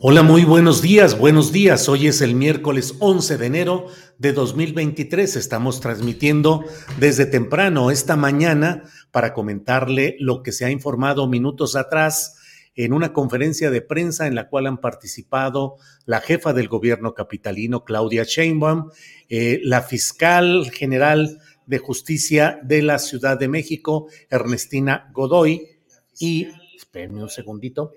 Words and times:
Hola, 0.00 0.22
muy 0.22 0.44
buenos 0.44 0.80
días, 0.80 1.18
buenos 1.18 1.50
días. 1.50 1.88
Hoy 1.88 2.06
es 2.06 2.20
el 2.20 2.36
miércoles 2.36 2.94
11 3.00 3.36
de 3.36 3.46
enero 3.46 3.86
de 4.16 4.32
2023. 4.32 5.34
Estamos 5.34 5.80
transmitiendo 5.80 6.64
desde 7.00 7.26
temprano 7.26 7.90
esta 7.90 8.14
mañana 8.14 8.84
para 9.10 9.34
comentarle 9.34 10.14
lo 10.20 10.44
que 10.44 10.52
se 10.52 10.64
ha 10.64 10.70
informado 10.70 11.26
minutos 11.26 11.74
atrás 11.74 12.36
en 12.76 12.92
una 12.92 13.12
conferencia 13.12 13.72
de 13.72 13.82
prensa 13.82 14.28
en 14.28 14.36
la 14.36 14.48
cual 14.48 14.68
han 14.68 14.78
participado 14.78 15.78
la 16.06 16.20
jefa 16.20 16.52
del 16.52 16.68
gobierno 16.68 17.12
capitalino, 17.12 17.82
Claudia 17.84 18.22
Sheinbaum, 18.22 18.90
eh, 19.28 19.58
la 19.64 19.82
fiscal 19.82 20.70
general 20.70 21.40
de 21.66 21.78
justicia 21.78 22.60
de 22.62 22.82
la 22.82 23.00
Ciudad 23.00 23.36
de 23.36 23.48
México, 23.48 24.06
Ernestina 24.30 25.10
Godoy, 25.12 25.66
y, 26.20 26.46
espérenme 26.76 27.20
un 27.20 27.30
segundito, 27.30 27.94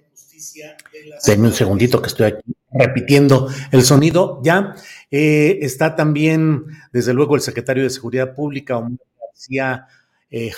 Denme 1.26 1.48
un 1.48 1.54
segundito 1.54 2.02
que 2.02 2.08
estoy 2.08 2.28
aquí 2.28 2.56
repitiendo 2.72 3.50
el 3.72 3.84
sonido. 3.84 4.42
Ya 4.44 4.76
eh, 5.10 5.60
está 5.62 5.96
también, 5.96 6.66
desde 6.92 7.14
luego, 7.14 7.36
el 7.36 7.42
secretario 7.42 7.84
de 7.84 7.90
Seguridad 7.90 8.34
Pública, 8.34 8.78
Omar 8.78 9.00
García 9.20 9.88
eh, 10.32 10.52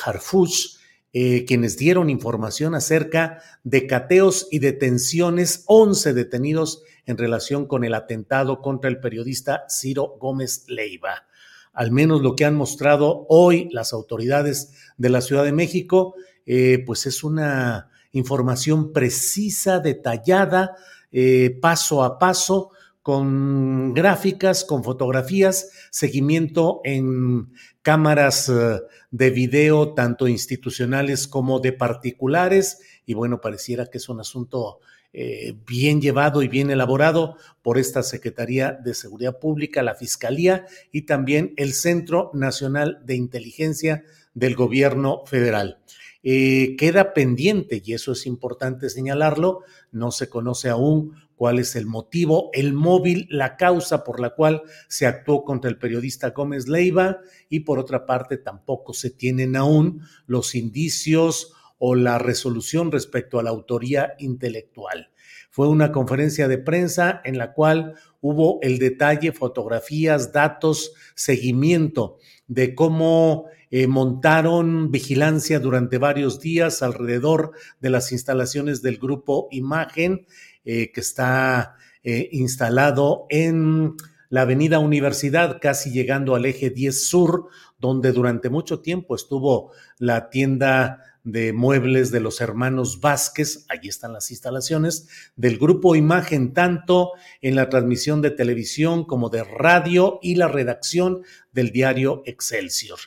eh, 1.16 1.45
quienes 1.45 1.78
dieron 1.78 2.09
información 2.09 2.76
acerca 2.76 3.42
de 3.64 3.88
cateos 3.88 4.48
y 4.52 4.59
detenciones, 4.59 5.64
11 5.67 6.14
detenidos 6.14 6.84
en 7.06 7.17
relación 7.17 7.67
con 7.67 7.84
el 7.84 7.94
atentado 7.94 8.61
contra 8.61 8.89
el 8.89 9.00
periodista 9.00 9.66
Ciro 9.70 10.16
Gómez 10.20 10.66
Leiva. 10.67 11.26
Al 11.73 11.92
menos 11.92 12.22
lo 12.22 12.36
que 12.36 12.45
han 12.45 12.56
mostrado 12.56 13.26
hoy 13.30 13.67
las 13.72 13.94
autoridades 13.94 14.73
de 14.98 15.09
la 15.09 15.22
Ciudad 15.22 15.44
de 15.44 15.52
México, 15.52 16.15
eh, 16.45 16.83
pues 16.86 17.05
es 17.05 17.23
una 17.23 17.89
información 18.14 18.94
precisa, 18.94 19.80
detallada, 19.80 20.76
eh, 21.12 21.58
paso 21.62 22.04
a 22.04 22.18
paso, 22.18 22.72
con 23.04 23.94
gráficas, 23.94 24.64
con 24.64 24.82
fotografías, 24.82 25.72
seguimiento 25.92 26.80
en 26.86 27.52
cámaras 27.82 28.48
eh, 28.48 28.80
de 29.12 29.30
video, 29.30 29.94
tanto 29.94 30.30
institucionales 30.30 31.28
como 31.28 31.60
de 31.60 31.74
particulares. 31.74 32.80
Y 33.06 33.14
bueno, 33.14 33.42
pareciera 33.42 33.88
que 33.88 33.98
es 33.98 34.08
un 34.08 34.22
asunto 34.22 34.80
eh, 35.12 35.54
bien 35.68 36.02
llevado 36.02 36.42
y 36.42 36.48
bien 36.48 36.72
elaborado 36.72 37.38
por 37.62 37.78
esta 37.78 38.02
Secretaría 38.02 38.72
de 38.72 38.94
Seguridad 38.94 39.38
Pública, 39.38 39.84
la 39.84 39.95
Fiscalía 39.95 40.66
y 40.92 41.04
también 41.04 41.54
el 41.58 41.74
Centro 41.74 42.32
Nacional 42.34 43.02
de 43.06 43.16
Inteligencia 43.16 44.06
del 44.34 44.56
Gobierno 44.56 45.24
Federal. 45.26 45.78
Eh, 46.23 46.76
queda 46.78 47.14
pendiente, 47.14 47.82
y 47.84 47.94
eso 47.94 48.14
es 48.14 48.26
importante 48.26 48.89
señalarlo, 48.89 49.60
no 49.92 50.11
se 50.11 50.30
conoce 50.30 50.70
aún 50.70 51.16
cuál 51.36 51.60
es 51.60 51.76
el 51.76 51.86
motivo, 51.86 52.50
el 52.54 52.72
móvil, 52.72 53.28
la 53.30 53.58
causa 53.58 54.06
por 54.06 54.22
la 54.22 54.30
cual 54.30 54.62
se 54.88 55.06
actuó 55.06 55.44
contra 55.44 55.70
el 55.70 55.78
periodista 55.78 56.30
Gómez 56.30 56.70
Leiva, 56.70 57.20
y 57.50 57.62
por 57.62 57.78
otra 57.78 58.06
parte 58.06 58.38
tampoco 58.38 58.94
se 58.94 59.10
tienen 59.10 59.58
aún 59.58 60.02
los 60.26 60.56
indicios 60.56 61.52
o 61.78 61.95
la 61.95 62.17
resolución 62.20 62.94
respecto 62.94 63.38
a 63.38 63.44
la 63.44 63.50
autoría 63.50 64.14
intelectual. 64.17 65.10
Fue 65.50 65.67
una 65.67 65.92
conferencia 65.92 66.48
de 66.48 66.58
prensa 66.58 67.22
en 67.26 67.38
la 67.38 67.52
cual 67.52 67.95
hubo 68.22 68.60
el 68.62 68.80
detalle, 68.80 69.33
fotografías, 69.33 70.32
datos, 70.32 70.94
seguimiento 71.14 72.17
de 72.48 72.73
cómo 72.73 73.48
eh, 73.76 73.88
montaron 73.88 74.92
vigilancia 74.92 75.60
durante 75.60 75.98
varios 75.98 76.39
días 76.39 76.84
alrededor 76.84 77.54
de 77.80 77.89
las 77.89 78.11
instalaciones 78.11 78.84
del 78.84 79.00
grupo 79.00 79.48
Imagen, 79.50 80.28
eh, 80.64 80.92
que 80.92 81.02
está 81.02 81.78
eh, 82.04 82.30
instalado 82.33 83.26
en 83.30 83.95
la 84.30 84.42
Avenida 84.42 84.78
Universidad, 84.78 85.58
casi 85.60 85.89
llegando 85.89 86.36
al 86.36 86.45
eje 86.45 86.70
10 86.70 87.04
Sur, 87.04 87.48
donde 87.80 88.12
durante 88.12 88.52
mucho 88.52 88.80
tiempo 88.80 89.16
estuvo 89.16 89.72
la 89.98 90.30
tienda 90.30 91.00
de 91.23 91.52
muebles 91.52 92.12
de 92.12 92.20
los 92.20 92.42
hermanos 92.42 93.02
Vázquez, 93.02 93.66
allí 93.70 93.89
están 93.89 94.14
las 94.14 94.30
instalaciones, 94.30 95.08
del 95.36 95.58
grupo 95.58 95.95
Imagen, 95.95 96.54
tanto 96.54 97.14
en 97.42 97.56
la 97.56 97.70
transmisión 97.70 98.22
de 98.22 98.30
televisión 98.30 99.04
como 99.04 99.30
de 99.30 99.44
radio 99.44 100.20
y 100.22 100.36
la 100.36 100.48
redacción 100.48 101.23
del 101.52 101.72
diario 101.72 102.22
Excelsior. 102.28 103.00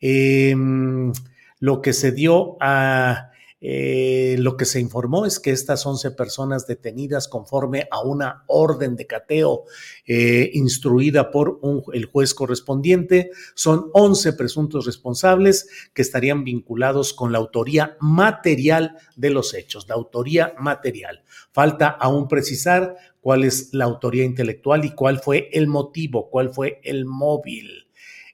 Em, 0.00 1.12
lo 1.60 1.82
que 1.82 1.92
se 1.92 2.12
dio 2.12 2.56
a, 2.60 3.30
eh, 3.60 4.36
lo 4.38 4.56
que 4.56 4.64
se 4.64 4.78
informó 4.78 5.26
es 5.26 5.40
que 5.40 5.50
estas 5.50 5.84
11 5.84 6.12
personas 6.12 6.68
detenidas 6.68 7.26
conforme 7.26 7.88
a 7.90 8.00
una 8.02 8.44
orden 8.46 8.94
de 8.94 9.08
cateo 9.08 9.64
eh, 10.06 10.50
instruida 10.54 11.32
por 11.32 11.58
el 11.92 12.04
juez 12.04 12.34
correspondiente 12.34 13.32
son 13.56 13.90
11 13.94 14.34
presuntos 14.34 14.86
responsables 14.86 15.68
que 15.92 16.02
estarían 16.02 16.44
vinculados 16.44 17.12
con 17.12 17.32
la 17.32 17.38
autoría 17.38 17.96
material 18.00 18.96
de 19.16 19.30
los 19.30 19.52
hechos, 19.54 19.88
la 19.88 19.96
autoría 19.96 20.54
material. 20.60 21.24
Falta 21.50 21.88
aún 21.88 22.28
precisar 22.28 22.96
cuál 23.20 23.42
es 23.42 23.74
la 23.74 23.86
autoría 23.86 24.24
intelectual 24.24 24.84
y 24.84 24.94
cuál 24.94 25.18
fue 25.18 25.50
el 25.52 25.66
motivo, 25.66 26.30
cuál 26.30 26.50
fue 26.50 26.80
el 26.84 27.06
móvil. 27.06 27.87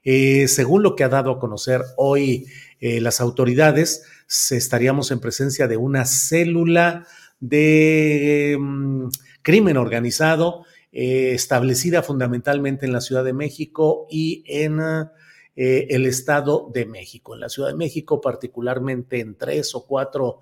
Eh, 0.07 0.47
según 0.47 0.83
lo 0.83 0.95
que 0.95 1.03
ha 1.03 1.09
dado 1.09 1.31
a 1.31 1.39
conocer 1.39 1.81
hoy 1.97 2.45
eh, 2.79 3.01
las 3.01 3.19
autoridades, 3.19 4.03
estaríamos 4.51 5.09
en 5.09 5.19
presencia 5.19 5.67
de 5.67 5.77
una 5.77 6.05
célula 6.05 7.07
de 7.39 8.55
mm, 8.59 9.07
crimen 9.41 9.77
organizado 9.77 10.63
eh, 10.91 11.31
establecida 11.33 12.03
fundamentalmente 12.03 12.85
en 12.85 12.93
la 12.93 13.01
Ciudad 13.01 13.23
de 13.23 13.33
México 13.33 14.05
y 14.09 14.43
en 14.47 14.79
el 15.57 16.05
Estado 16.05 16.69
de 16.73 16.85
México. 16.85 17.33
En 17.33 17.39
la 17.39 17.49
Ciudad 17.49 17.69
de 17.69 17.75
México, 17.75 18.21
particularmente 18.21 19.21
en 19.21 19.35
tres 19.37 19.73
o 19.73 19.87
cuatro 19.87 20.41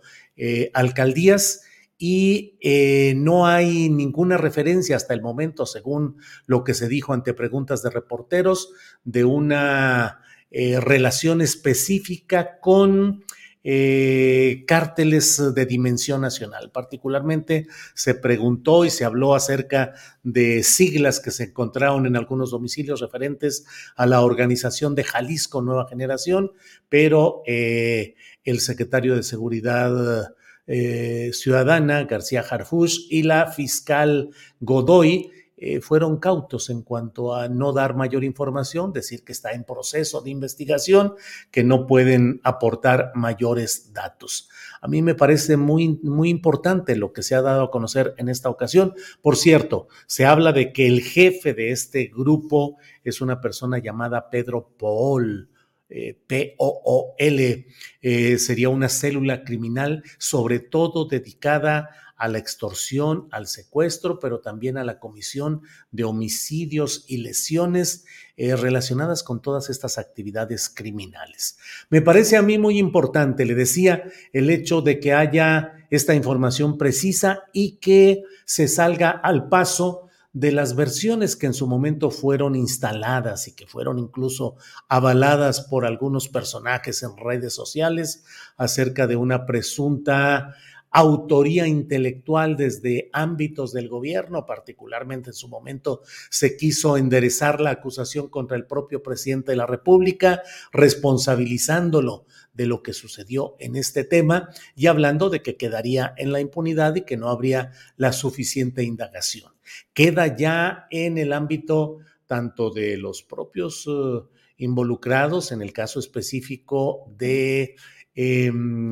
alcaldías 0.73 1.61
y 1.97 2.57
eh, 2.61 3.13
no 3.15 3.47
hay 3.47 3.89
ninguna 3.89 4.37
referencia 4.37 4.95
hasta 4.95 5.13
el 5.13 5.21
momento, 5.21 5.65
según 5.65 6.17
lo 6.45 6.63
que 6.63 6.73
se 6.73 6.87
dijo 6.87 7.13
ante 7.13 7.33
preguntas 7.33 7.83
de 7.83 7.91
reporteros, 7.91 8.73
de 9.03 9.25
una 9.25 10.19
eh, 10.51 10.79
relación 10.79 11.41
específica 11.41 12.59
con 12.59 13.23
eh, 13.63 14.65
cárteles 14.67 15.41
de 15.55 15.65
dimensión 15.65 16.19
nacional. 16.19 16.71
Particularmente 16.71 17.67
se 17.93 18.15
preguntó 18.15 18.83
y 18.83 18.89
se 18.89 19.05
habló 19.05 19.35
acerca 19.35 19.93
de 20.23 20.63
siglas 20.63 21.21
que 21.21 21.31
se 21.31 21.45
encontraron 21.45 22.05
en 22.05 22.17
algunos 22.17 22.51
domicilios 22.51 22.99
referentes 22.99 23.65
a 23.95 24.05
la 24.05 24.21
organización 24.21 24.95
de 24.95 25.05
Jalisco 25.05 25.61
Nueva 25.61 25.87
Generación, 25.87 26.51
pero 26.89 27.43
el 27.45 28.59
secretario 28.59 29.15
de 29.15 29.23
Seguridad 29.23 30.33
eh, 30.67 31.31
ciudadana 31.33 32.05
García 32.05 32.41
Harfush 32.41 33.07
y 33.09 33.23
la 33.23 33.47
fiscal 33.47 34.29
Godoy 34.59 35.31
eh, 35.65 35.79
fueron 35.79 36.17
cautos 36.17 36.69
en 36.69 36.81
cuanto 36.81 37.33
a 37.33 37.47
no 37.47 37.71
dar 37.71 37.95
mayor 37.95 38.25
información, 38.25 38.91
decir 38.91 39.23
que 39.23 39.31
está 39.31 39.53
en 39.53 39.63
proceso 39.63 40.19
de 40.19 40.29
investigación, 40.29 41.13
que 41.51 41.63
no 41.63 41.87
pueden 41.87 42.41
aportar 42.43 43.13
mayores 43.15 43.93
datos. 43.93 44.49
A 44.81 44.89
mí 44.89 45.01
me 45.01 45.15
parece 45.15 45.55
muy, 45.55 45.99
muy 46.03 46.29
importante 46.29 46.97
lo 46.97 47.13
que 47.13 47.23
se 47.23 47.35
ha 47.35 47.41
dado 47.41 47.63
a 47.63 47.71
conocer 47.71 48.13
en 48.17 48.27
esta 48.27 48.49
ocasión. 48.49 48.93
Por 49.21 49.37
cierto, 49.37 49.87
se 50.05 50.25
habla 50.25 50.51
de 50.51 50.73
que 50.73 50.85
el 50.85 51.01
jefe 51.01 51.53
de 51.53 51.71
este 51.71 52.11
grupo 52.13 52.75
es 53.05 53.21
una 53.21 53.39
persona 53.39 53.77
llamada 53.77 54.29
Pedro 54.29 54.69
Paul. 54.77 55.49
Eh, 55.95 56.17
P-O-O-L, 56.25 57.67
eh, 58.01 58.37
sería 58.39 58.69
una 58.69 58.89
célula 58.89 59.43
criminal 59.43 60.01
sobre 60.17 60.59
todo 60.59 61.05
dedicada 61.05 61.91
a 62.17 62.27
la 62.27 62.39
extorsión, 62.39 63.27
al 63.31 63.45
secuestro, 63.45 64.19
pero 64.19 64.39
también 64.39 64.77
a 64.77 64.83
la 64.83 64.97
comisión 64.97 65.61
de 65.91 66.03
homicidios 66.03 67.05
y 67.07 67.17
lesiones 67.17 68.05
eh, 68.37 68.55
relacionadas 68.55 69.21
con 69.21 69.39
todas 69.39 69.69
estas 69.69 69.99
actividades 69.99 70.67
criminales. 70.67 71.59
Me 71.91 72.01
parece 72.01 72.37
a 72.37 72.41
mí 72.41 72.57
muy 72.57 72.79
importante, 72.79 73.45
le 73.45 73.53
decía, 73.53 74.05
el 74.31 74.49
hecho 74.49 74.81
de 74.81 74.99
que 74.99 75.13
haya 75.13 75.85
esta 75.91 76.15
información 76.15 76.79
precisa 76.79 77.43
y 77.53 77.77
que 77.77 78.23
se 78.45 78.67
salga 78.67 79.11
al 79.11 79.47
paso 79.47 80.09
de 80.33 80.51
las 80.51 80.75
versiones 80.75 81.35
que 81.35 81.45
en 81.45 81.53
su 81.53 81.67
momento 81.67 82.09
fueron 82.09 82.55
instaladas 82.55 83.47
y 83.47 83.53
que 83.53 83.67
fueron 83.67 83.99
incluso 83.99 84.55
avaladas 84.89 85.61
por 85.61 85.85
algunos 85.85 86.27
personajes 86.27 87.03
en 87.03 87.15
redes 87.15 87.53
sociales 87.53 88.25
acerca 88.57 89.05
de 89.05 89.15
una 89.15 89.45
presunta 89.45 90.55
autoría 90.93 91.67
intelectual 91.67 92.55
desde 92.55 93.09
ámbitos 93.13 93.73
del 93.73 93.89
gobierno, 93.89 94.45
particularmente 94.45 95.31
en 95.31 95.33
su 95.33 95.47
momento 95.47 96.03
se 96.29 96.55
quiso 96.55 96.97
enderezar 96.97 97.59
la 97.59 97.71
acusación 97.71 98.29
contra 98.29 98.55
el 98.55 98.67
propio 98.67 99.01
presidente 99.01 99.51
de 99.51 99.57
la 99.57 99.65
República, 99.65 100.43
responsabilizándolo 100.71 102.25
de 102.53 102.67
lo 102.67 102.83
que 102.83 102.93
sucedió 102.93 103.55
en 103.59 103.75
este 103.75 104.03
tema 104.03 104.49
y 104.75 104.85
hablando 104.85 105.31
de 105.31 105.41
que 105.41 105.57
quedaría 105.57 106.13
en 106.15 106.31
la 106.31 106.39
impunidad 106.39 106.95
y 106.95 107.01
que 107.01 107.17
no 107.17 107.29
habría 107.29 107.71
la 107.97 108.13
suficiente 108.13 108.83
indagación. 108.83 109.51
Queda 109.95 110.37
ya 110.37 110.85
en 110.91 111.17
el 111.17 111.33
ámbito 111.33 111.97
tanto 112.27 112.69
de 112.69 112.97
los 112.97 113.23
propios 113.23 113.87
eh, 113.87 114.21
involucrados, 114.57 115.51
en 115.51 115.63
el 115.63 115.73
caso 115.73 115.99
específico 115.99 117.11
de 117.17 117.75
em, 118.13 118.91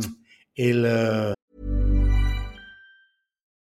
el 0.56 0.86
eh, 0.88 1.34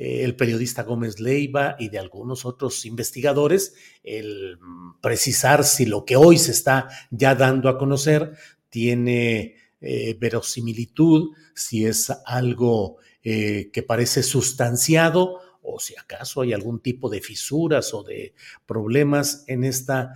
Eh, 0.00 0.22
el 0.22 0.36
periodista 0.36 0.84
Gómez 0.84 1.18
Leiva 1.18 1.74
y 1.76 1.88
de 1.88 1.98
algunos 1.98 2.44
otros 2.44 2.86
investigadores, 2.86 3.74
el 4.04 4.56
mm, 4.56 5.00
precisar 5.00 5.64
si 5.64 5.86
lo 5.86 6.04
que 6.04 6.14
hoy 6.14 6.38
se 6.38 6.52
está 6.52 6.88
ya 7.10 7.34
dando 7.34 7.68
a 7.68 7.76
conocer 7.76 8.32
tiene 8.68 9.56
eh, 9.80 10.16
verosimilitud, 10.20 11.34
si 11.52 11.84
es 11.84 12.12
algo 12.26 12.98
eh, 13.24 13.70
que 13.72 13.82
parece 13.82 14.22
sustanciado 14.22 15.40
o 15.62 15.80
si 15.80 15.96
acaso 15.96 16.42
hay 16.42 16.52
algún 16.52 16.78
tipo 16.80 17.10
de 17.10 17.20
fisuras 17.20 17.92
o 17.92 18.04
de 18.04 18.34
problemas 18.66 19.42
en 19.48 19.64
esta 19.64 20.14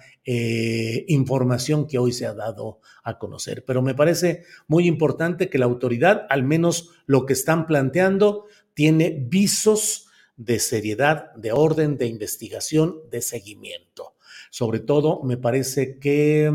información 1.08 1.86
que 1.88 1.98
hoy 1.98 2.12
se 2.12 2.24
ha 2.24 2.32
dado 2.32 2.78
a 3.02 3.18
conocer. 3.18 3.64
Pero 3.66 3.82
me 3.82 3.94
parece 3.94 4.44
muy 4.66 4.86
importante 4.86 5.50
que 5.50 5.58
la 5.58 5.66
autoridad, 5.66 6.26
al 6.30 6.44
menos 6.44 6.90
lo 7.04 7.26
que 7.26 7.34
están 7.34 7.66
planteando, 7.66 8.46
tiene 8.74 9.10
visos 9.10 10.06
de 10.36 10.58
seriedad, 10.58 11.34
de 11.34 11.52
orden, 11.52 11.98
de 11.98 12.06
investigación, 12.06 13.00
de 13.10 13.22
seguimiento. 13.22 14.16
Sobre 14.50 14.80
todo, 14.80 15.22
me 15.22 15.36
parece 15.36 15.98
que 15.98 16.50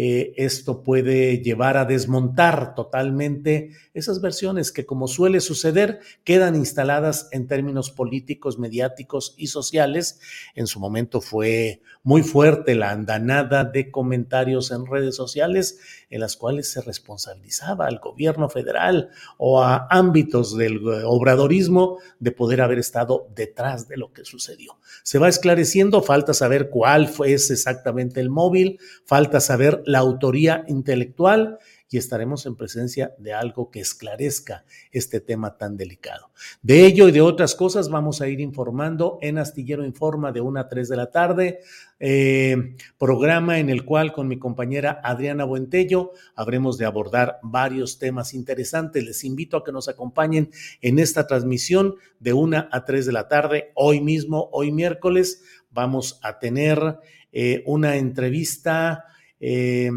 eh, 0.00 0.32
esto 0.36 0.84
puede 0.84 1.38
llevar 1.42 1.76
a 1.76 1.84
desmontar 1.84 2.76
totalmente 2.76 3.70
esas 3.94 4.20
versiones 4.20 4.70
que, 4.70 4.86
como 4.86 5.08
suele 5.08 5.40
suceder, 5.40 5.98
quedan 6.22 6.54
instaladas 6.54 7.28
en 7.32 7.48
términos 7.48 7.90
políticos, 7.90 8.60
mediáticos 8.60 9.34
y 9.36 9.48
sociales. 9.48 10.20
En 10.54 10.68
su 10.68 10.78
momento 10.78 11.20
fue 11.20 11.82
muy 12.04 12.22
fuerte 12.22 12.76
la 12.76 12.92
andanada 12.92 13.64
de 13.64 13.90
comentarios 13.90 14.70
en 14.70 14.86
redes 14.86 15.16
sociales 15.16 15.80
en 16.10 16.20
las 16.20 16.36
cuales 16.36 16.70
se 16.70 16.80
responsabilizaba 16.80 17.86
al 17.86 17.98
gobierno 17.98 18.48
federal 18.48 19.10
o 19.36 19.62
a 19.62 19.88
ámbitos 19.90 20.56
del 20.56 20.80
obradorismo 21.04 21.98
de 22.20 22.30
poder 22.30 22.60
haber 22.60 22.78
estado 22.78 23.26
detrás 23.34 23.88
de 23.88 23.96
lo 23.96 24.12
que 24.12 24.24
sucedió. 24.24 24.78
Se 25.02 25.18
va 25.18 25.28
esclareciendo, 25.28 26.02
falta 26.02 26.34
saber 26.34 26.70
cuál 26.70 27.08
fue 27.08 27.32
exactamente 27.32 28.20
el 28.20 28.30
móvil, 28.30 28.78
falta 29.04 29.40
saber 29.40 29.82
la 29.88 30.00
autoría 30.00 30.66
intelectual 30.68 31.58
y 31.88 31.96
estaremos 31.96 32.44
en 32.44 32.56
presencia 32.56 33.14
de 33.16 33.32
algo 33.32 33.70
que 33.70 33.80
esclarezca 33.80 34.66
este 34.92 35.18
tema 35.18 35.56
tan 35.56 35.78
delicado. 35.78 36.30
De 36.60 36.84
ello 36.84 37.08
y 37.08 37.12
de 37.12 37.22
otras 37.22 37.54
cosas 37.54 37.88
vamos 37.88 38.20
a 38.20 38.28
ir 38.28 38.38
informando 38.40 39.18
en 39.22 39.38
Astillero 39.38 39.86
Informa 39.86 40.30
de 40.30 40.42
1 40.42 40.60
a 40.60 40.68
3 40.68 40.90
de 40.90 40.96
la 40.96 41.10
tarde, 41.10 41.60
eh, 42.00 42.76
programa 42.98 43.60
en 43.60 43.70
el 43.70 43.86
cual 43.86 44.12
con 44.12 44.28
mi 44.28 44.38
compañera 44.38 45.00
Adriana 45.02 45.44
Buentello 45.44 46.12
habremos 46.34 46.76
de 46.76 46.84
abordar 46.84 47.38
varios 47.42 47.98
temas 47.98 48.34
interesantes. 48.34 49.02
Les 49.02 49.24
invito 49.24 49.56
a 49.56 49.64
que 49.64 49.72
nos 49.72 49.88
acompañen 49.88 50.50
en 50.82 50.98
esta 50.98 51.26
transmisión 51.26 51.94
de 52.20 52.34
1 52.34 52.68
a 52.70 52.84
3 52.84 53.06
de 53.06 53.12
la 53.12 53.26
tarde, 53.26 53.72
hoy 53.74 54.02
mismo, 54.02 54.50
hoy 54.52 54.70
miércoles. 54.70 55.42
Vamos 55.70 56.20
a 56.22 56.38
tener 56.38 56.98
eh, 57.32 57.62
una 57.64 57.96
entrevista. 57.96 59.06
Eh, 59.40 59.90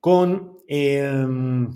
con 0.00 0.58
em, 0.68 1.70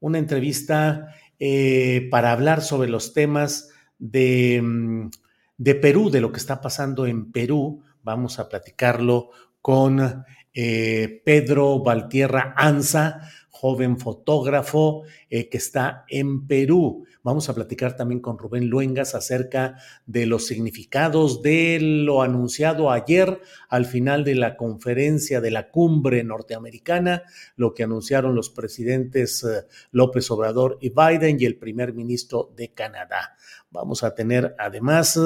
una 0.00 0.18
entrevista 0.18 1.14
eh, 1.38 2.08
para 2.10 2.32
hablar 2.32 2.60
sobre 2.60 2.90
los 2.90 3.14
temas 3.14 3.70
de, 3.98 4.56
em, 4.56 5.10
de, 5.56 5.74
Perú, 5.74 6.10
de 6.10 6.20
lo 6.20 6.30
que 6.32 6.38
está 6.38 6.60
pasando 6.60 7.06
en 7.06 7.32
Perú. 7.32 7.82
Vamos 8.02 8.38
a 8.38 8.48
platicarlo 8.48 9.30
con 9.62 10.24
eh, 10.52 11.22
Pedro 11.24 11.82
Valtierra 11.82 12.54
Anza, 12.56 13.20
joven 13.60 13.98
fotógrafo 13.98 15.02
eh, 15.28 15.50
que 15.50 15.58
está 15.58 16.06
en 16.08 16.46
Perú. 16.46 17.04
Vamos 17.22 17.50
a 17.50 17.54
platicar 17.54 17.94
también 17.94 18.20
con 18.20 18.38
Rubén 18.38 18.68
Luengas 18.70 19.14
acerca 19.14 19.76
de 20.06 20.24
los 20.24 20.46
significados 20.46 21.42
de 21.42 21.78
lo 21.78 22.22
anunciado 22.22 22.90
ayer 22.90 23.42
al 23.68 23.84
final 23.84 24.24
de 24.24 24.34
la 24.34 24.56
conferencia 24.56 25.42
de 25.42 25.50
la 25.50 25.68
cumbre 25.68 26.24
norteamericana, 26.24 27.24
lo 27.56 27.74
que 27.74 27.82
anunciaron 27.82 28.34
los 28.34 28.48
presidentes 28.48 29.44
eh, 29.44 29.66
López 29.90 30.30
Obrador 30.30 30.78
y 30.80 30.88
Biden 30.88 31.36
y 31.38 31.44
el 31.44 31.58
primer 31.58 31.92
ministro 31.92 32.50
de 32.56 32.72
Canadá. 32.72 33.36
Vamos 33.70 34.02
a 34.04 34.14
tener 34.14 34.54
además 34.58 35.20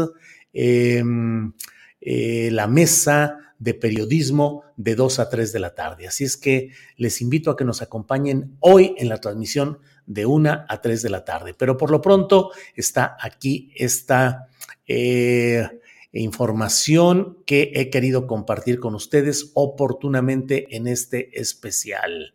em, 0.52 1.52
eh, 2.00 2.48
la 2.50 2.66
mesa 2.66 3.53
de 3.64 3.72
periodismo 3.72 4.62
de 4.76 4.94
2 4.94 5.20
a 5.20 5.30
3 5.30 5.50
de 5.50 5.58
la 5.58 5.74
tarde. 5.74 6.06
Así 6.06 6.22
es 6.22 6.36
que 6.36 6.72
les 6.98 7.22
invito 7.22 7.50
a 7.50 7.56
que 7.56 7.64
nos 7.64 7.80
acompañen 7.80 8.58
hoy 8.60 8.94
en 8.98 9.08
la 9.08 9.22
transmisión 9.22 9.78
de 10.04 10.26
1 10.26 10.66
a 10.68 10.80
3 10.82 11.00
de 11.00 11.08
la 11.08 11.24
tarde. 11.24 11.54
Pero 11.54 11.78
por 11.78 11.90
lo 11.90 12.02
pronto 12.02 12.50
está 12.76 13.16
aquí 13.18 13.72
esta 13.74 14.48
eh, 14.86 15.66
información 16.12 17.38
que 17.46 17.72
he 17.74 17.88
querido 17.88 18.26
compartir 18.26 18.80
con 18.80 18.94
ustedes 18.94 19.50
oportunamente 19.54 20.76
en 20.76 20.86
este 20.86 21.40
especial. 21.40 22.34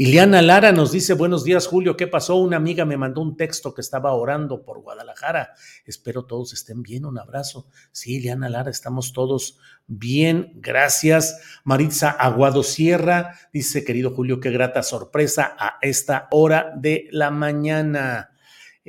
Iliana 0.00 0.42
Lara 0.42 0.70
nos 0.70 0.92
dice, 0.92 1.14
buenos 1.14 1.42
días 1.42 1.66
Julio, 1.66 1.96
¿qué 1.96 2.06
pasó? 2.06 2.36
Una 2.36 2.56
amiga 2.56 2.84
me 2.84 2.96
mandó 2.96 3.20
un 3.20 3.36
texto 3.36 3.74
que 3.74 3.80
estaba 3.80 4.12
orando 4.12 4.62
por 4.62 4.80
Guadalajara. 4.80 5.54
Espero 5.84 6.24
todos 6.24 6.52
estén 6.52 6.84
bien, 6.84 7.04
un 7.04 7.18
abrazo. 7.18 7.66
Sí, 7.90 8.18
Iliana 8.18 8.48
Lara, 8.48 8.70
estamos 8.70 9.12
todos 9.12 9.58
bien, 9.88 10.52
gracias. 10.54 11.60
Maritza 11.64 12.10
Aguado 12.10 12.62
Sierra 12.62 13.34
dice, 13.52 13.84
querido 13.84 14.12
Julio, 14.12 14.38
qué 14.38 14.52
grata 14.52 14.84
sorpresa 14.84 15.56
a 15.58 15.78
esta 15.82 16.28
hora 16.30 16.72
de 16.76 17.08
la 17.10 17.32
mañana. 17.32 18.30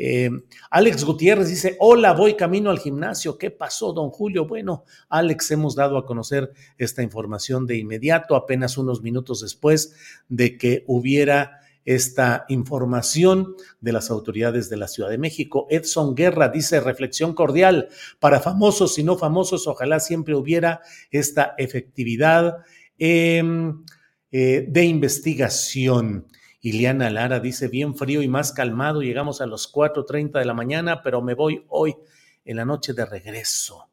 Eh, 0.01 0.29
Alex 0.69 1.03
Gutiérrez 1.03 1.49
dice, 1.49 1.75
hola, 1.77 2.13
voy 2.13 2.35
camino 2.35 2.69
al 2.69 2.79
gimnasio. 2.79 3.37
¿Qué 3.37 3.51
pasó, 3.51 3.91
don 3.91 4.11
Julio? 4.11 4.47
Bueno, 4.47 4.85
Alex, 5.09 5.51
hemos 5.51 5.75
dado 5.75 5.97
a 5.97 6.05
conocer 6.05 6.53
esta 6.77 7.03
información 7.03 7.67
de 7.67 7.77
inmediato, 7.77 8.37
apenas 8.37 8.77
unos 8.77 9.01
minutos 9.01 9.41
después 9.41 9.93
de 10.29 10.57
que 10.57 10.85
hubiera 10.87 11.59
esta 11.83 12.45
información 12.47 13.55
de 13.81 13.91
las 13.91 14.09
autoridades 14.09 14.69
de 14.69 14.77
la 14.77 14.87
Ciudad 14.87 15.09
de 15.09 15.17
México. 15.17 15.67
Edson 15.69 16.15
Guerra 16.15 16.47
dice, 16.47 16.79
reflexión 16.79 17.33
cordial 17.33 17.89
para 18.19 18.39
famosos 18.39 18.97
y 18.99 19.03
no 19.03 19.17
famosos, 19.17 19.67
ojalá 19.67 19.99
siempre 19.99 20.33
hubiera 20.33 20.79
esta 21.11 21.55
efectividad 21.57 22.59
em, 22.97 23.83
eh, 24.31 24.65
de 24.69 24.85
investigación. 24.85 26.25
Iliana 26.61 27.09
Lara 27.09 27.39
dice, 27.39 27.67
bien 27.67 27.95
frío 27.95 28.21
y 28.21 28.27
más 28.27 28.51
calmado, 28.51 29.01
llegamos 29.01 29.41
a 29.41 29.47
las 29.47 29.71
4.30 29.71 30.39
de 30.39 30.45
la 30.45 30.53
mañana, 30.53 31.01
pero 31.01 31.21
me 31.21 31.33
voy 31.33 31.65
hoy 31.69 31.95
en 32.45 32.57
la 32.57 32.65
noche 32.65 32.93
de 32.93 33.05
regreso. 33.05 33.89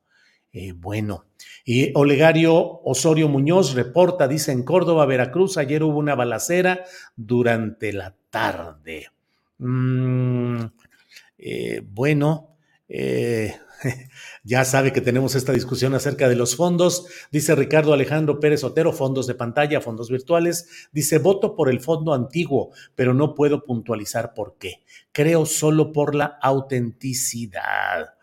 Eh, 0.53 0.73
bueno, 0.73 1.27
y 1.65 1.93
Olegario 1.95 2.81
Osorio 2.83 3.29
Muñoz 3.29 3.75
reporta, 3.75 4.27
dice, 4.27 4.53
en 4.53 4.63
Córdoba, 4.63 5.05
Veracruz, 5.05 5.59
ayer 5.59 5.83
hubo 5.83 5.99
una 5.99 6.15
balacera 6.15 6.85
durante 7.15 7.93
la 7.93 8.15
tarde. 8.31 9.09
Mm, 9.59 10.61
eh, 11.39 11.83
bueno, 11.85 12.56
eh, 12.89 13.55
ya 14.45 14.65
sabe 14.65 14.93
que 14.93 15.01
tenemos 15.01 15.35
esta 15.35 15.53
discusión 15.53 15.95
acerca 15.95 16.29
de 16.29 16.37
los 16.37 16.57
fondos. 16.57 17.07
Dice 17.31 17.55
Ricardo 17.55 17.93
Alejandro 17.93 18.41
Pérez 18.41 18.65
Otero, 18.65 18.93
fondos 18.93 19.27
de 19.27 19.35
pantalla, 19.35 19.81
fondos 19.81 20.11
virtuales. 20.11 20.89
Dice, 20.93 21.19
voto 21.19 21.55
por 21.55 21.69
el 21.69 21.81
fondo 21.81 22.15
antiguo, 22.15 22.71
pero 22.95 23.15
no 23.15 23.35
puedo 23.35 23.65
puntualizar 23.65 24.35
por 24.35 24.57
qué. 24.59 24.83
Creo 25.13 25.47
solo 25.47 25.93
por 25.93 26.15
la 26.15 26.39
autenticidad. 26.41 28.15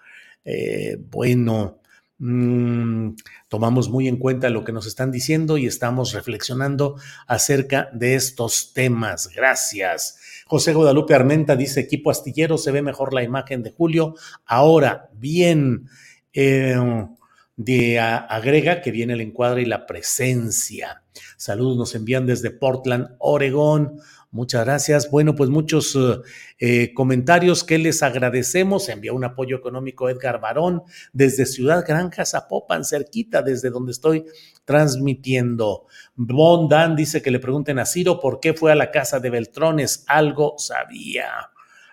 Eh, 0.45 0.97
bueno, 0.99 1.79
Mm, 2.19 3.15
tomamos 3.49 3.89
muy 3.89 4.07
en 4.07 4.17
cuenta 4.17 4.49
lo 4.49 4.63
que 4.63 4.71
nos 4.71 4.85
están 4.85 5.11
diciendo 5.11 5.57
y 5.57 5.65
estamos 5.65 6.13
reflexionando 6.13 6.95
acerca 7.27 7.89
de 7.93 8.15
estos 8.15 8.73
temas. 8.73 9.29
Gracias. 9.35 10.19
José 10.45 10.73
Guadalupe 10.73 11.15
Armenta 11.15 11.55
dice, 11.55 11.79
equipo 11.79 12.11
astillero, 12.11 12.57
se 12.57 12.71
ve 12.71 12.81
mejor 12.81 13.13
la 13.13 13.23
imagen 13.23 13.63
de 13.63 13.71
Julio. 13.71 14.15
Ahora, 14.45 15.09
bien, 15.13 15.89
de, 16.33 17.99
agrega 17.99 18.81
que 18.81 18.91
viene 18.91 19.13
el 19.13 19.21
encuadre 19.21 19.63
y 19.63 19.65
la 19.65 19.85
presencia. 19.85 21.03
Saludos 21.37 21.77
nos 21.77 21.95
envían 21.95 22.25
desde 22.25 22.51
Portland, 22.51 23.15
Oregón. 23.19 23.99
Muchas 24.33 24.65
gracias. 24.65 25.11
Bueno, 25.11 25.35
pues 25.35 25.51
muchos 25.51 25.95
eh, 25.95 26.19
eh, 26.57 26.93
comentarios 26.95 27.63
que 27.63 27.77
les 27.77 28.01
agradecemos. 28.01 28.89
Envió 28.89 29.13
un 29.13 29.23
apoyo 29.23 29.55
económico 29.55 30.09
Edgar 30.09 30.41
Barón 30.41 30.81
desde 31.13 31.45
Ciudad 31.45 31.85
Granja, 31.87 32.25
Zapopan, 32.25 32.83
cerquita, 32.83 33.43
desde 33.43 33.69
donde 33.69 33.91
estoy 33.91 34.25
transmitiendo. 34.65 35.85
Bondan 36.15 36.95
dice 36.95 37.21
que 37.21 37.29
le 37.29 37.37
pregunten 37.37 37.77
a 37.77 37.85
Ciro 37.85 38.19
por 38.19 38.39
qué 38.39 38.55
fue 38.55 38.71
a 38.71 38.75
la 38.75 38.89
casa 38.89 39.19
de 39.19 39.29
Beltrones. 39.29 40.03
Algo 40.07 40.55
sabía. 40.57 41.51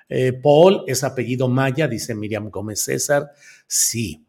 Eh, 0.09 0.33
Paul 0.33 0.85
es 0.87 1.05
apellido 1.05 1.47
Maya, 1.47 1.89
dice 1.89 2.15
Miriam 2.15 2.49
Gómez 2.49 2.81
César. 2.81 3.33
Sí. 3.67 4.25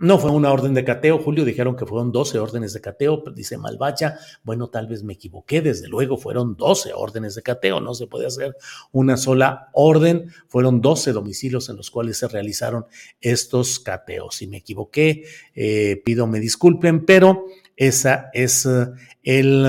No 0.00 0.18
fue 0.18 0.30
una 0.30 0.50
orden 0.50 0.72
de 0.72 0.82
cateo, 0.82 1.18
Julio, 1.18 1.44
dijeron 1.44 1.76
que 1.76 1.84
fueron 1.84 2.10
12 2.10 2.38
órdenes 2.38 2.72
de 2.72 2.80
cateo, 2.80 3.22
dice 3.34 3.58
Malvacha. 3.58 4.16
Bueno, 4.42 4.70
tal 4.70 4.86
vez 4.86 5.02
me 5.02 5.12
equivoqué, 5.12 5.60
desde 5.60 5.88
luego 5.88 6.16
fueron 6.16 6.56
12 6.56 6.94
órdenes 6.94 7.34
de 7.34 7.42
cateo, 7.42 7.82
no 7.82 7.92
se 7.92 8.06
puede 8.06 8.26
hacer 8.26 8.56
una 8.92 9.18
sola 9.18 9.68
orden, 9.74 10.32
fueron 10.48 10.80
12 10.80 11.12
domicilios 11.12 11.68
en 11.68 11.76
los 11.76 11.90
cuales 11.90 12.16
se 12.16 12.28
realizaron 12.28 12.86
estos 13.20 13.78
cateos. 13.78 14.36
Si 14.36 14.46
me 14.46 14.56
equivoqué, 14.56 15.24
eh, 15.54 16.00
pido 16.02 16.26
me 16.26 16.40
disculpen, 16.40 17.04
pero 17.04 17.44
esa 17.76 18.30
es 18.32 18.64
eh, 18.64 18.86
el 19.22 19.66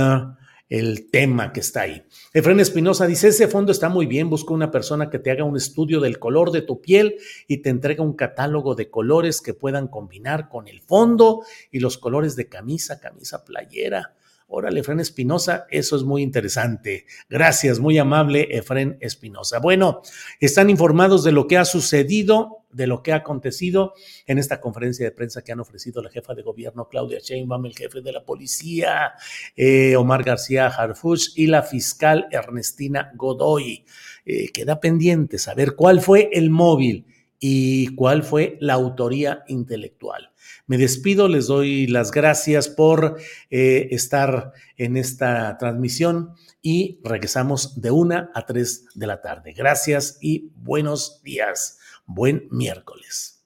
el 0.72 1.10
tema 1.10 1.52
que 1.52 1.60
está 1.60 1.82
ahí. 1.82 2.02
Efren 2.34 2.62
Espinosa 2.62 3.06
dice, 3.06 3.28
ese 3.28 3.50
fondo 3.50 3.74
está 3.74 3.90
muy 3.90 4.06
bien, 4.06 4.30
busca 4.30 4.54
una 4.54 4.72
persona 4.72 5.10
que 5.10 5.20
te 5.20 5.30
haga 5.30 5.44
un 5.44 5.58
estudio 5.58 6.00
del 6.00 6.18
color 6.18 6.52
de 6.52 6.62
tu 6.62 6.80
piel 6.80 7.18
y 7.46 7.58
te 7.58 7.70
entrega 7.70 8.04
un 8.04 8.14
catálogo 8.14 8.74
de 8.74 8.90
colores 8.90 9.42
que 9.42 9.54
puedan 9.54 9.90
combinar 9.90 10.48
con 10.48 10.70
el 10.70 10.80
fondo 10.82 11.44
y 11.72 11.80
los 11.80 11.98
colores 11.98 12.38
de 12.38 12.48
camisa, 12.48 13.02
camisa 13.02 13.44
playera. 13.44 14.16
Órale, 14.54 14.82
Efren 14.82 15.00
Espinosa, 15.00 15.66
eso 15.72 15.96
es 15.96 16.04
muy 16.04 16.22
interesante. 16.22 17.06
Gracias, 17.30 17.80
muy 17.80 17.98
amable, 17.98 18.50
Efren 18.52 18.98
Espinosa. 19.00 19.60
Bueno, 19.60 20.02
están 20.42 20.70
informados 20.70 21.24
de 21.24 21.32
lo 21.32 21.48
que 21.48 21.58
ha 21.58 21.64
sucedido, 21.64 22.66
de 22.70 22.86
lo 22.86 23.02
que 23.02 23.14
ha 23.14 23.18
acontecido 23.18 23.94
en 24.28 24.40
esta 24.40 24.60
conferencia 24.60 25.06
de 25.06 25.14
prensa 25.14 25.42
que 25.42 25.54
han 25.54 25.62
ofrecido 25.62 26.04
la 26.04 26.10
jefa 26.10 26.34
de 26.36 26.42
gobierno 26.44 26.90
Claudia 26.90 27.20
Sheinbaum, 27.20 27.66
el 27.66 27.78
jefe 27.78 28.02
de 28.02 28.12
la 28.12 28.26
policía 28.26 29.14
eh, 29.56 29.96
Omar 29.96 30.24
García 30.24 30.68
Harfuch 30.68 31.30
y 31.38 31.48
la 31.48 31.64
fiscal 31.64 32.28
Ernestina 32.30 33.14
Godoy. 33.16 33.86
Eh, 34.26 34.50
queda 34.52 34.82
pendiente 34.82 35.38
saber 35.38 35.76
cuál 35.78 36.02
fue 36.02 36.30
el 36.34 36.50
móvil 36.50 37.06
y 37.44 37.96
cuál 37.96 38.22
fue 38.22 38.58
la 38.62 38.76
autoría 38.76 39.44
intelectual. 39.48 40.32
Me 40.68 40.78
despido, 40.78 41.28
les 41.28 41.48
doy 41.48 41.88
las 41.88 42.12
gracias 42.12 42.70
por 42.70 43.18
eh, 43.50 43.88
estar 43.92 44.54
en 44.78 44.96
esta 44.96 45.58
transmisión 45.58 46.36
y 46.62 47.02
regresamos 47.04 47.82
de 47.82 47.90
una 47.90 48.32
a 48.36 48.46
tres 48.46 48.86
de 48.94 49.08
la 49.08 49.22
tarde. 49.22 49.54
Gracias 49.54 50.20
y 50.22 50.52
buenos 50.56 51.22
días. 51.24 51.80
Buen 52.06 52.48
miércoles. 52.52 53.44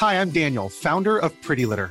Hi, 0.00 0.16
I'm 0.16 0.30
Daniel, 0.32 0.68
founder 0.70 1.18
of 1.18 1.32
Pretty 1.46 1.66
Litter. 1.66 1.90